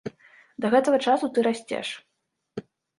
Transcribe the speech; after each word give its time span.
Да 0.65 0.71
гэтага 0.77 0.97
часу 1.07 1.31
ты 1.37 1.47
расцеш. 1.51 1.87